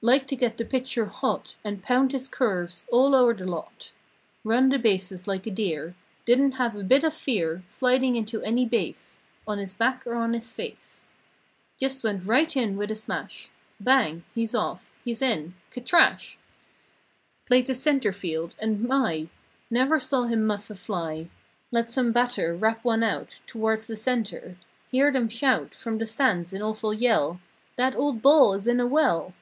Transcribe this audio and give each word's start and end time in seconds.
Liked 0.00 0.28
to 0.28 0.36
get 0.36 0.56
the 0.56 0.64
pitcher 0.66 1.06
hot 1.06 1.56
And 1.64 1.82
pound 1.82 2.12
his 2.12 2.28
curves 2.28 2.84
all 2.90 3.14
o'er 3.14 3.32
the 3.34 3.46
lot. 3.46 3.92
Run 4.42 4.68
the 4.68 4.78
bases 4.78 5.26
like 5.26 5.46
a 5.46 5.50
deer; 5.50 5.94
Didn't 6.26 6.52
have 6.52 6.76
a 6.76 6.82
bit 6.82 7.04
of 7.04 7.14
fear 7.14 7.62
Sliding 7.66 8.14
into 8.16 8.42
any 8.42 8.64
base— 8.66 9.18
On 9.46 9.56
his 9.58 9.74
back 9.74 10.06
or 10.06 10.14
on 10.14 10.34
his 10.34 10.52
face. 10.54 11.04
Just 11.78 12.02
went 12.02 12.24
right 12.24 12.54
in 12.56 12.76
with 12.76 12.90
a 12.90 12.94
smash— 12.94 13.50
Bang! 13.80 14.24
He's 14.34 14.54
off—He's 14.54 15.22
in—k'thrash! 15.22 16.36
Played 17.46 17.66
the 17.66 17.74
center 17.74 18.10
held. 18.12 18.56
And 18.58 18.82
my! 18.86 19.28
Never 19.70 19.98
saw 20.00 20.22
him 20.24 20.46
muff 20.46 20.70
a 20.70 20.74
fly. 20.74 21.28
Let 21.70 21.90
some 21.90 22.12
batter 22.12 22.54
rap 22.54 22.84
one 22.84 23.02
out 23.02 23.40
Towards 23.46 23.86
the 23.86 23.96
center—hear 23.96 25.12
them 25.12 25.28
shout 25.28 25.74
From 25.74 25.96
the 25.98 26.06
stands 26.06 26.52
in 26.54 26.62
awful 26.62 26.92
yell— 26.94 27.40
"That 27.76 27.96
old 27.96 28.20
ball 28.22 28.54
is 28.54 28.66
in 28.66 28.80
a 28.80 28.86
well!" 28.86 29.34